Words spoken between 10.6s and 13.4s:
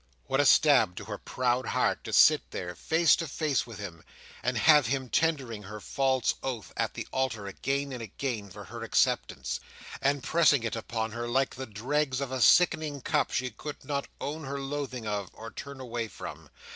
it upon her like the dregs of a sickening cup